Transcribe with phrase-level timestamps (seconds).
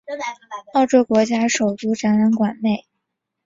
[0.73, 2.87] 澳洲国家首都展览馆内。